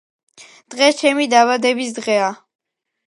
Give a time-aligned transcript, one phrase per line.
[0.75, 2.31] დღეს ჩემი დაბადებისდღეა